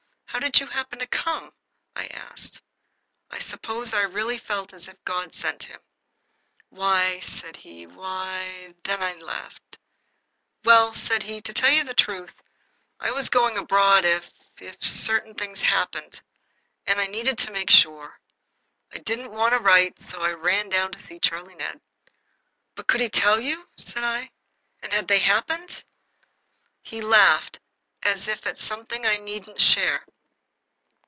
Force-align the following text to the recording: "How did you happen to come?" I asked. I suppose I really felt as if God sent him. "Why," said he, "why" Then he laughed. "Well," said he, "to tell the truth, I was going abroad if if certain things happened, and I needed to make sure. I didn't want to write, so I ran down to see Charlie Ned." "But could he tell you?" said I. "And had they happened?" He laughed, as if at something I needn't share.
"How 0.33 0.39
did 0.39 0.61
you 0.61 0.67
happen 0.67 0.97
to 0.99 1.07
come?" 1.07 1.51
I 1.93 2.07
asked. 2.07 2.61
I 3.29 3.39
suppose 3.39 3.93
I 3.93 4.03
really 4.03 4.37
felt 4.37 4.71
as 4.73 4.87
if 4.87 4.95
God 5.03 5.33
sent 5.33 5.63
him. 5.63 5.81
"Why," 6.69 7.19
said 7.19 7.57
he, 7.57 7.85
"why" 7.85 8.73
Then 8.85 9.17
he 9.17 9.21
laughed. 9.21 9.77
"Well," 10.63 10.93
said 10.93 11.21
he, 11.23 11.41
"to 11.41 11.51
tell 11.53 11.83
the 11.83 11.93
truth, 11.93 12.33
I 13.01 13.11
was 13.11 13.27
going 13.27 13.57
abroad 13.57 14.05
if 14.05 14.31
if 14.57 14.81
certain 14.81 15.35
things 15.35 15.61
happened, 15.61 16.21
and 16.87 16.99
I 17.01 17.07
needed 17.07 17.37
to 17.39 17.51
make 17.51 17.69
sure. 17.69 18.17
I 18.93 18.99
didn't 18.99 19.31
want 19.33 19.51
to 19.51 19.59
write, 19.59 19.99
so 19.99 20.21
I 20.21 20.31
ran 20.31 20.69
down 20.69 20.93
to 20.93 20.97
see 20.97 21.19
Charlie 21.19 21.55
Ned." 21.55 21.81
"But 22.75 22.87
could 22.87 23.01
he 23.01 23.09
tell 23.09 23.39
you?" 23.41 23.67
said 23.75 24.05
I. 24.05 24.31
"And 24.81 24.93
had 24.93 25.09
they 25.09 25.19
happened?" 25.19 25.83
He 26.81 27.01
laughed, 27.01 27.59
as 28.01 28.29
if 28.29 28.47
at 28.47 28.57
something 28.59 29.05
I 29.05 29.17
needn't 29.17 29.59
share. 29.59 30.05